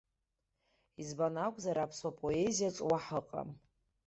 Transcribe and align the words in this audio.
Избан 1.01 1.35
акәзар, 1.45 1.77
аԥсуа 1.79 2.17
поезиаҿ 2.19 2.77
уаҳа 2.87 3.19
ыҟам. 3.21 3.49